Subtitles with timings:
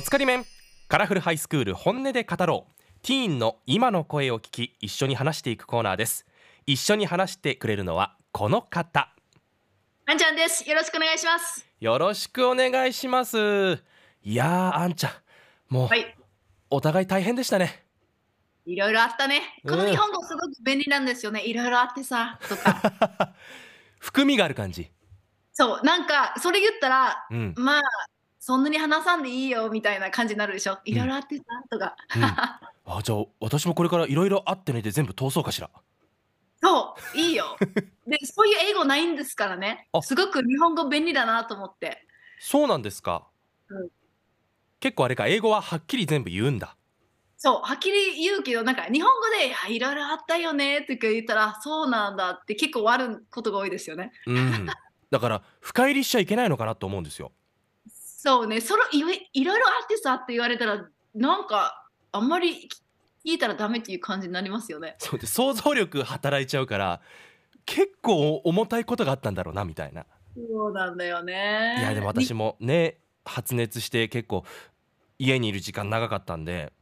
[0.00, 0.46] おつかり面
[0.88, 6.24] カラフルハイスクール本音で語ろうティーンの今の声を聞き一緒に話していくコーナーです
[6.64, 9.12] 一緒に話してくれるのはこの方
[10.06, 10.66] あんちゃんです。
[10.66, 11.66] よろしくお願いします。
[11.80, 13.82] よろしくお願いします
[14.22, 15.12] いやーあんちゃん
[15.68, 16.16] もう、はい。
[16.70, 17.84] お互い大変でしたね
[18.64, 19.42] いろいろあったね。
[19.68, 21.44] このうん日本語すごく便利なんですよね。
[21.44, 23.34] いろいろあってさ、とか。
[24.00, 24.90] 含みがある感じ
[25.52, 27.82] そう、なんか、それ言ったら、うん、まあ、
[28.40, 30.78] そんなに話さんでいいよみたいな感じになるでしょ？
[30.84, 31.94] いろいろあってさ、とか。
[32.16, 32.24] うん
[32.92, 35.70] あじゃあ私もこれからいろいろあってねで全部通そうかしら
[36.60, 37.56] そう、いいよ。
[38.08, 40.02] で、そういう英語ないんですからねあ。
[40.02, 42.04] すごく日本語便利だなと思って。
[42.40, 43.28] そうなんですか、
[43.68, 43.90] うん
[44.80, 46.74] 結構あれか英語ははっきり全部言うんだ
[47.36, 49.26] そう、はっきり言うけど、なんか日本語
[49.66, 54.10] で、いろいろあったよねとか言ったら、そうなんだって結構悪いことが多いですよね。
[54.26, 54.66] うん
[55.10, 57.30] だから深入りしちゃいけないのかなと思うんですよ
[58.22, 62.68] そうね、それいろいろいろあってさって言われたら、なんかあんまり
[63.24, 64.96] 聞いたらダメっていう感じになりますよね。
[64.98, 67.00] そうで想像力働いちゃうから
[67.64, 70.04] 結構重たいことがあったんだろうなみたいな。
[70.36, 71.76] そうなんだよね。
[71.80, 74.44] いやでも私もね発熱して結構
[75.18, 76.74] 家にいる時間長かったんで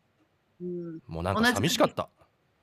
[0.60, 2.08] うん、もうなんか寂しかった、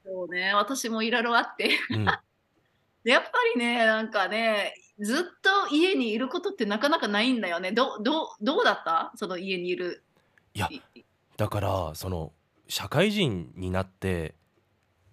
[0.03, 1.69] そうね、私もいろいろあって。
[1.91, 2.05] うん、
[3.03, 7.71] でやっぱりね、なんかね、ずっと家にいることってなかなかないんだよね。
[7.71, 9.11] どどどうだった？
[9.15, 10.03] その家にいる。
[10.53, 10.69] いや
[11.37, 12.31] だからその
[12.67, 14.35] 社会人になって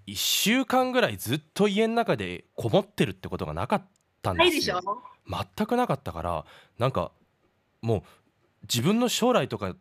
[0.07, 3.87] 1週間ぐらいずっと家の中でこもってるってことがなかっ
[4.23, 4.77] たんですよ。
[4.77, 5.03] でしょ？
[5.57, 6.45] 全くなかったから
[6.79, 7.13] なんか
[7.81, 8.03] もう
[8.63, 9.75] 自分の将来とか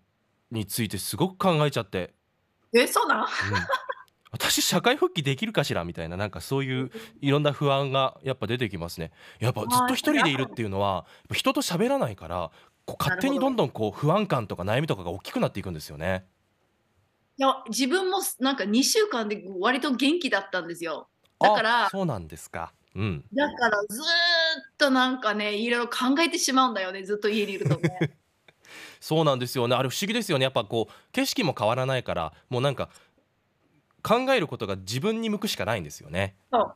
[0.50, 2.14] についてすごく考えちゃって、
[2.74, 3.28] え、そうなんうん
[4.32, 9.12] 私社会復帰できるかしらみたいななんかそういういろんな不安がやっぱ出てきますね。
[9.40, 12.52] やっぱずっと一人でいるっていうのは人と喋らないから
[12.86, 16.26] こう勝手にどんどんこう不安感とか悩みとかが大きくなっていくんですよね。
[17.38, 21.10] いや自分もなんか2週間で割と元気だったんですよ。
[21.40, 22.72] だからあそうなんですか。
[22.96, 23.24] うん。
[23.34, 24.06] だからずーっ
[24.78, 28.18] となんかね、いろいろ考えてしまうんだよね、ずっと家にいるとね。
[29.00, 29.76] そうなんですよね。
[29.76, 30.44] あれ不思議ですよね。
[30.44, 32.90] やっぱこう景色も変わらないからもうなんか
[34.02, 36.76] 考えることが自分に向くしかないんですよねそう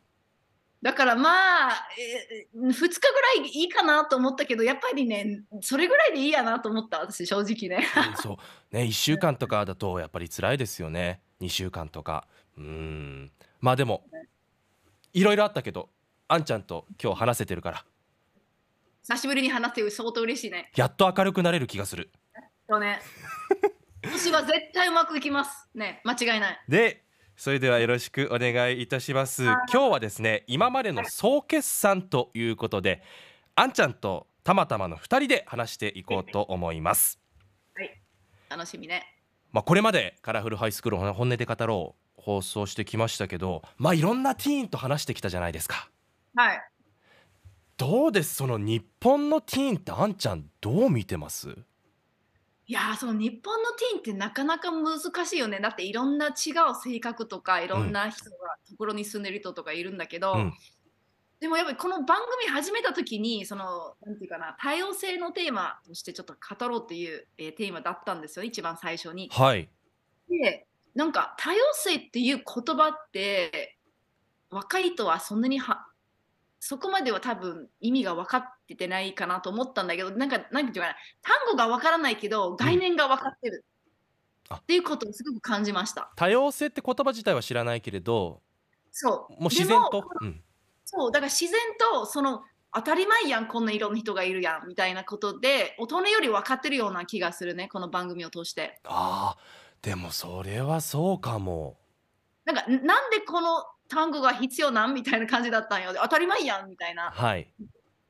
[0.81, 7.88] だからまあ、えー、2日ぐらいいいかなと思ったけど、やっぱりね、それぐらいでいいやなと思った、私、正直ね。
[8.12, 12.28] うんそうね1週間とかだとやっぱり辛いですよね2週間とか
[12.58, 13.31] うん
[13.62, 14.06] まあでも
[15.13, 15.90] いろいろあったけど
[16.28, 17.86] あんちゃんと今日話せてるから
[19.03, 20.72] 久しぶりに話して相当嬉しいね。
[20.75, 22.09] やっと明るくなれる気がする
[22.68, 23.00] そうね。
[24.03, 25.69] 今年は絶対うまくいきます。
[25.75, 26.59] ね、間違いない。
[26.68, 27.05] で
[27.38, 29.44] それではよろしくお願いいたします。
[29.44, 33.03] 今日はですね今までの総決算ということで
[33.56, 37.19] あんちゃんとたまたまの2人で話していこうと思います。
[38.50, 39.06] 楽しみね。
[39.51, 45.90] まあこれまでカラフルハイスクール本音で語ろう放送してきましたけどまあいろんなティーンと話してきたじゃないですか。
[46.35, 46.62] はい。
[47.78, 48.35] どうです？
[48.35, 51.50] その日本のティーンってあんちゃんどう見てます？
[52.68, 55.59] いやーその日本のティーンってなかなか難しいよね。
[55.59, 56.34] だっていろんな違う
[56.84, 58.38] 性格とかいろんな人が
[58.68, 60.53] ところに住んでる人とかいるんだけど、うん
[61.38, 69.30] でもやっぱりこの番組始めた時にそのなんていうかな多様性のテーマとしてちょっと語ろうっていう、えーテーマだったんですよ一番最初に。
[69.31, 69.70] はい
[70.30, 70.66] で
[70.96, 73.78] なんか多様性っていう言葉って
[74.50, 75.86] 若い人はそんなには
[76.68, 83.64] そこまでは多分意味が分かっててないかなと思ったんだけどなんかなんていうかな単語が分からないけど概念が分かってる、
[84.50, 84.56] あ。
[84.56, 86.12] っていうことをすごく感じました。
[86.16, 88.42] 多様性って言葉自体は知らないけれど
[88.92, 89.34] そう。
[89.34, 90.09] もう自然と？
[90.22, 90.42] うん。
[90.86, 91.12] そう。
[91.12, 91.59] だから自然
[91.94, 92.42] とその
[92.74, 98.81] 当たり前やんこんな色の人がいるやんみたいなことで大人より分かってるような気がするねこの番組を通して。
[98.86, 101.78] あーでもそれはそうかも。
[102.44, 104.94] なんかなんでこの単語が必要なん？
[104.94, 105.94] みたいな感じだったんよ。
[105.94, 107.12] で当たり前やんみたいな。
[107.12, 107.52] はい、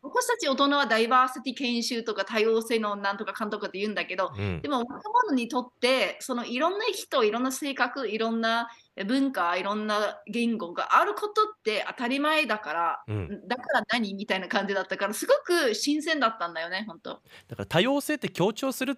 [0.01, 8.69] 私たち大人はダイバーシティ研修とか多様性のなんとかかんとかって言うんだけど、うんでも若者にとってそのいろんな人、いろんな性格、いろんな
[9.05, 14.13] 文化、いろんな言語があることって当たり前だから、うん、だから何？
[14.13, 17.21] みたいな感じだったから、すごく新鮮だったんだよね、本当。
[17.47, 18.95] だから多様性って強調するっ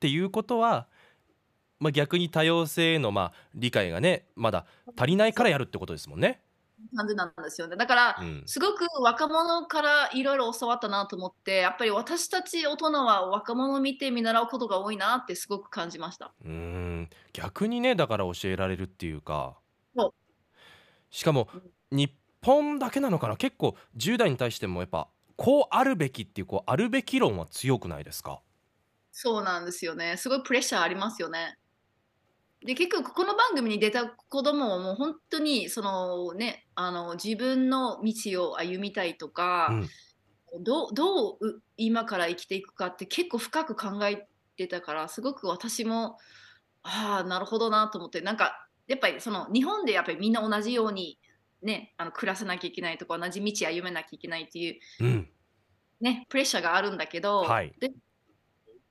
[0.00, 0.88] ていうことは、
[1.80, 4.66] まあ、逆に多様性へのまあ理解がねまだ
[4.96, 6.42] 足りないからやるってことですもんね。
[6.96, 7.76] 感じなんですよね。
[7.76, 16.32] だから、うんすごく若者からいろいろ教わったなと思って、やっぱり私たち大人は若者を見て見習うことが多いなってすごく感じました。
[16.44, 19.58] うーん逆にねだから教えられるっていうか
[21.10, 21.48] しかも
[21.90, 23.36] 日本だけなのかな？
[23.36, 28.40] 結構10代に対してもやっぱこうあるべきっていうこうあるべき論は強くないですか？
[29.10, 30.16] そうなんですよね。
[30.16, 31.58] すごいプレッシャーありますよね。
[32.64, 39.88] で、結局この番組に出た子供はもう本当にそのね、あの自分の道を歩みたいとうか、ん。
[40.60, 44.26] どうどうう今から生きていくかって結構深く考え
[44.56, 46.16] てたから、すごく私も、
[46.82, 51.18] ああ、なるほどなと思って、なんかやっぱりその日本でやっぱりみんな同じように
[51.62, 55.30] ね、あの暮らさなきゃいけないとか、同じ道歩めなきゃいけないっていううん。
[56.00, 57.74] ね、プレッシャーがあるんだけど、はい。
[57.78, 57.92] で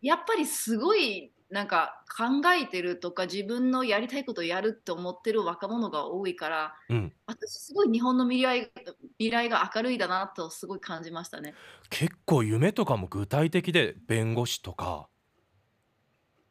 [0.01, 7.13] やっぱりすごいなんか考えてるとか自分のやりたいことをやるって思ってる若者が多いからうん。
[7.25, 8.71] 私すごい日本の未来
[9.17, 11.53] 未来が明るいだなとすごい感じましたね。
[11.89, 15.07] 結構夢とかも具体的で、弁護士とか。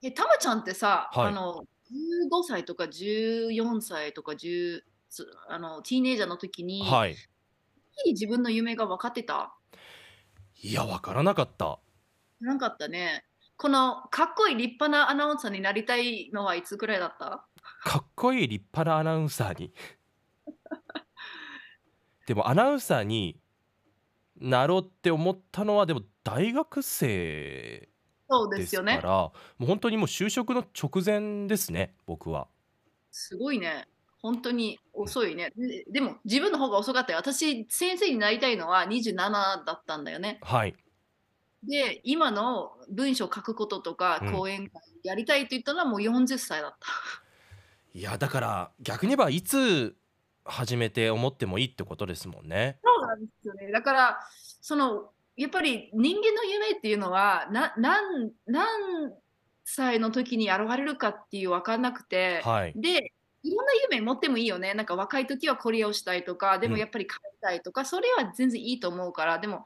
[0.03, 7.17] えたまちゃんってさ、はいあの15歳とか14歳とか10つあのティーネイジャーの時に、はい。
[8.07, 9.55] 自分の夢が分かってた？
[10.63, 11.79] いや、わからなかった。
[12.41, 13.25] なかったね。
[13.59, 17.47] このかっこいい立派なアナウンサーになりたいのはいつくらいだった？
[17.85, 19.73] かっこいい立派なアナウンサーに？
[22.27, 23.41] でもアナウンサーに
[24.37, 27.89] なろうって思ったのはでも大学生
[28.29, 28.97] そうでですすよね。
[28.97, 32.49] からもう本当にもう就職の直前ですね僕は。
[33.11, 33.87] すごいね。
[34.21, 35.53] 本当に遅いね。
[35.57, 37.19] ででも自分の方が遅かったよ。
[37.19, 39.15] 私、先生になりたいのは27
[39.65, 40.41] だったんだよね。
[40.43, 40.75] はい。
[41.69, 46.87] で、今の文章を書くこととかうん講演会やりたいと言ったのはもう40歳だった。
[47.95, 49.97] いやだから逆に言えばいつ
[50.45, 52.79] 始めて思ってもいいってことですもんね。
[52.83, 53.71] そうなんですよね。
[53.73, 54.19] だから、
[54.61, 59.13] その、やっぱり人間の夢っていうのは、な何何
[59.65, 62.73] 歳の時に現れるかっていう分かんなくて、はい。
[62.77, 64.75] で、いろんな夢持ってもいいよね。
[64.75, 69.65] なんか若い時はこれをしたいとか、でもうんやっぱり帰りたいとか、それは全然いいと思うから、でも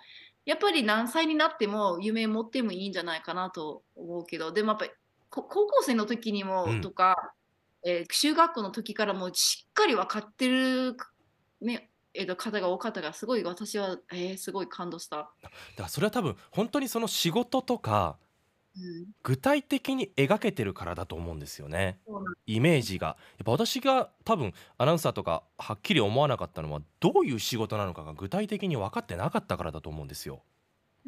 [0.50, 4.90] やっぱり何歳になっても夢持ってもいいんじゃないかなと思うけど、でもやっぱり
[5.28, 7.32] こ高校生の時にもうんとか、
[7.84, 10.96] えー中学校の時からもしっかり分かってる、
[11.60, 15.18] ねえーと方が多かったから、すごい私は、えーすごい感動した。
[15.18, 15.30] だか
[15.82, 18.29] らそれは多分本当にその仕事とかうん、
[19.22, 22.00] 具体的に描けてるからだと思うんですよね。
[22.46, 23.08] イメージが。
[23.08, 30.42] やっぱ私が多分アナウンサーとかはっきり思わなかったのはどういう仕事なのかが具体的に分かってなかったからだと思うんですよ。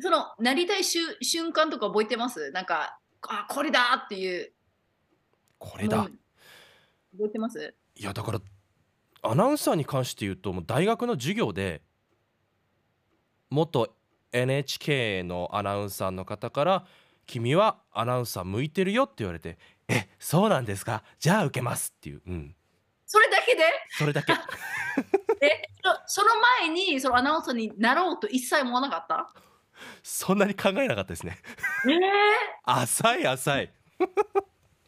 [0.01, 2.51] そのなりたい瞬瞬間とか覚えてます？
[2.53, 2.99] なんか、
[3.29, 4.53] あ、これだっていう。
[5.59, 5.99] これだ。
[5.99, 6.05] うん。
[6.05, 7.75] 覚えてます？
[7.95, 8.41] いやだから
[9.23, 11.83] アナウンサーに関して言うともう大学の授業で
[13.51, 13.95] 元
[14.33, 16.87] NHK のアナウンサーの方から
[17.33, 19.59] 「君はアナウンサー向いてるよ」って言われて
[19.89, 21.03] 「えそうなんですか？
[21.19, 22.55] じゃあ受けます」っていう、うん、
[23.07, 23.63] それだけで？
[23.91, 24.33] それだけ。
[25.41, 25.63] え
[26.07, 26.29] そその
[26.61, 29.33] 前にそのアナウンサーになろうと一切思わなかった？
[30.03, 31.39] そんなに考えなかったですね。
[31.89, 31.99] え
[32.65, 33.73] 浅い浅い。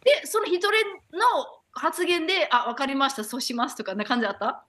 [0.05, 0.69] でその一人
[1.17, 1.25] の
[1.73, 4.65] 発言で「あ分かりましたそうします」とかな感じだった？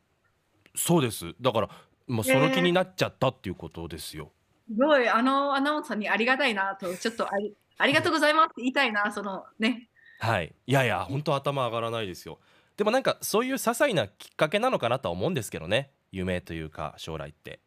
[0.76, 1.36] そうです。
[1.40, 1.70] だから
[2.08, 4.32] もうその気になっちゃったっていうことですよ、
[4.68, 8.46] すごいあのアナウンサーにありがたいなとちょっとありありがとうございます。
[8.46, 9.90] って言いたいなそのね。
[10.20, 10.54] はい。
[10.66, 12.40] いやいや本当頭上がらないですよ。
[12.78, 15.92] でもなんかそういう些細なきっかけなのかなとは思うんですけどね。
[16.12, 17.60] 夢というか将来って。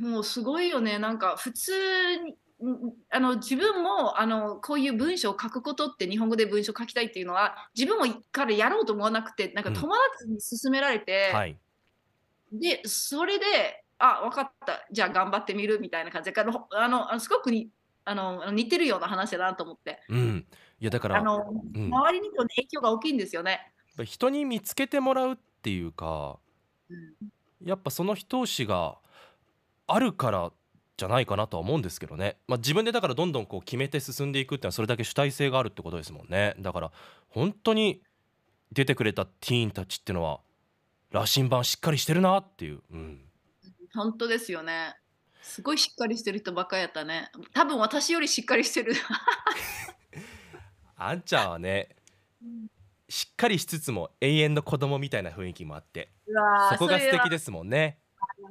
[0.00, 0.98] もうすごいよね。
[0.98, 1.72] なんか普通
[3.10, 9.76] あの自分もあのこういう文章を書くことって日本語で文章を書きたいっていうのは自分もからやろうと思わなくてなんかうん。
[9.76, 11.56] 友達に勧められて、はい。
[12.52, 13.44] でそれで
[13.98, 14.86] あ分かった。
[14.90, 16.32] じゃあ頑張ってみるみたいな感じ。
[16.32, 17.68] であのあのすごくに
[18.08, 20.00] あの似てるような話だなと思って。
[20.08, 20.46] うん。
[20.80, 21.86] いやだからあの、うん。
[21.86, 23.72] 周りにも影響が大きいんですよね。
[24.04, 26.38] 人に見つけてもらうっていうか
[26.88, 27.68] うん。
[27.68, 28.98] やっぱその一押しが
[29.86, 30.52] あるから
[30.96, 36.54] じゃないかなとは思うんですけどね、まあ、自分でだからどんどんこう決めて進んでいくっていうのはそれだけ主体性があるってことですもんね。
[36.58, 36.92] だから
[37.28, 38.02] 本当に
[38.72, 40.40] 出てくれたティーンたちっていうのは
[41.10, 43.20] 羅針盤しっかりしてるなっていう、うん、
[43.94, 44.96] 本当ですよね。
[45.42, 47.30] すごいしっかりしてる人ばっかりやったね。
[47.52, 48.94] 多分私よりしっかりしてる。
[50.96, 51.96] あんちゃんはね
[53.08, 56.10] しっかりしつつも永遠の子供みたいな雰囲気もあって
[56.72, 57.98] そこが素敵でですもんね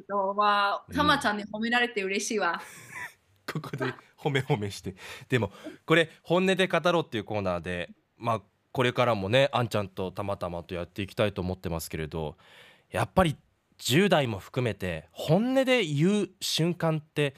[0.05, 0.13] す。
[0.35, 2.61] まうんあ、たまちゃんに褒められて嬉しいわ。
[3.51, 4.95] ここで褒め褒めして
[5.29, 5.51] でも
[5.85, 8.41] これ「本音で語ろう」っていうコーナーでまあ
[8.71, 12.37] これからもねあんちゃんとたまたまとやっていきたいと思ってますけれど
[12.89, 13.37] やっぱり
[13.79, 17.35] 10代も含めて本音で言う瞬間って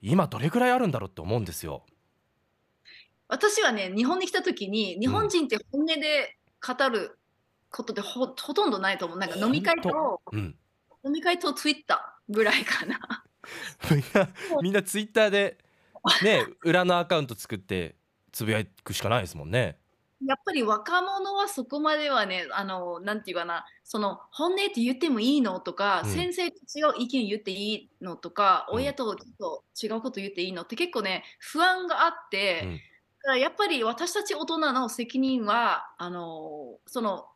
[0.00, 1.84] 今どれくらいあるんだろうって思うんですよ。
[3.28, 7.18] 私はね、日本に来た時に、日本人って本音で語る
[7.70, 9.18] ことでほほとんどないと思う。
[9.18, 10.54] なんか飲み会と、うん、
[11.04, 13.24] 飲み会とツイッターぐらいかな。
[13.90, 14.28] みんな
[14.62, 15.58] みんなツイッターで
[16.22, 17.96] ね裏のアカウント作って
[18.30, 19.78] つぶやくしかないですもんね。
[20.26, 32.80] やっぱり若者はそこまではね、あの、なんていうかな、その本音って言ってもいいのとか、うん先生と違う意見言っていいのとか、うん親とちょっと違うこと言っていいのって結構ね、不安があって、うん
[33.22, 37.26] だからやっぱり私たち大人の責任は、あの、その、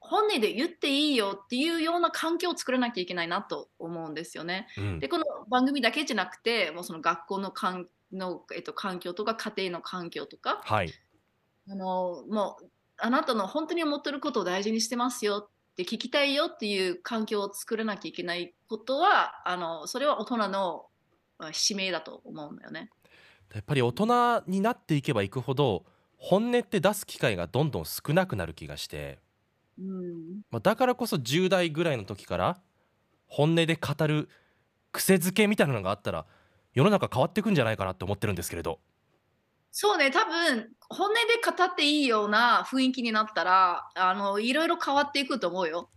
[0.00, 4.68] 本音で言っていいよっていうような環境を作らなきゃいけないなと思うんですよね。
[4.78, 10.92] うんで、この番組だけじゃなくて、もうその学校の環の、えっと、環境とか家庭の環境とか、はい。
[11.68, 12.66] あのもう
[12.98, 20.86] あなたの本当に思ってることを大事にしてますよって聞きたいよっていう環境を作らなきゃいけないことはあのそれは大人の
[21.38, 22.90] あ使命だと思うんだよね。
[23.52, 25.84] やっぱり大人になっていけばいくほど
[26.16, 29.20] 本音って出す機会がどんどん少なくなる気がして、
[29.78, 32.58] うん、まあ、だからこそ10代ぐらいの時から
[33.26, 34.28] 本音で語る
[34.90, 36.26] 癖づけみたいなのがあったら
[36.72, 38.80] 世の中変わっていくんじゃないかなって思ってるんですけれど。
[39.76, 45.90] そうね多分本音で語っていいような雰囲気になったらあのいろいろ変わっていくと思うよ。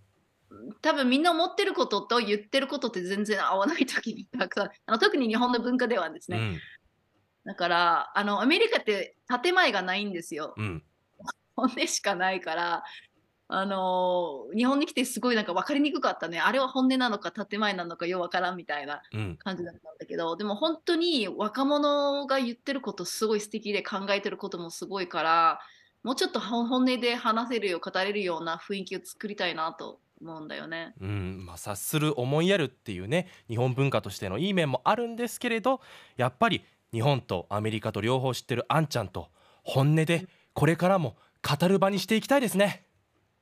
[0.82, 6.60] 多分みんな思ってることと言ってることって全然合わない時にたくさんあの特に日本の文化ではですね、うん
[7.46, 10.54] だからあのアメリカって建前がないんですよ。
[10.58, 10.84] うん
[11.56, 12.84] 本音しかないから、
[13.50, 16.40] あのー日本に来てすごいなんか分かりにくかったね。
[16.40, 25.60] あれは本音なのか建前なのかよう分からんみたいなうん感じだったんだけど、でも本当に若者が言ってることすごい素敵で考えてることもすごいから、
[26.04, 30.94] もうちょっと本本音で話せるよう、語れるような雰囲気を作りたいなと思うんだよね。
[31.00, 35.82] うんまあ、察する思いやるっていうね日本文化としてのいい面もあるんですけれど
[36.16, 39.30] やっぱり日本とアメリカと両方知ってるあんちゃんと
[39.64, 42.87] 本音でこれからも語る場にしていきたいですね。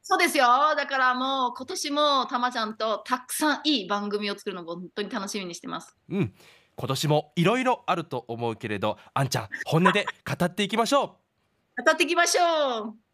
[0.08, 0.46] そうですよ。
[0.78, 5.98] だからもう今年もたまちゃんとたくさんいい番組を作るのを本当に楽しみにしてます。
[6.10, 6.34] うん
[6.78, 11.18] 今年もいろいろあると思うけれどあんちゃん本音で語っていきましょ
[11.80, 13.05] う語っていきましょう